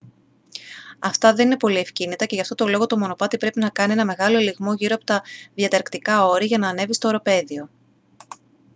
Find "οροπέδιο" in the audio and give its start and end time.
7.07-7.69